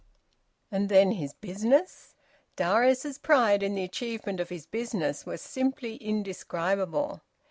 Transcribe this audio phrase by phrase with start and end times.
[0.71, 2.15] And then his business?
[2.55, 7.21] Darius's pride in the achievement of his business was simply indescribable.